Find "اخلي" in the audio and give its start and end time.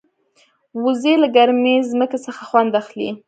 2.81-3.09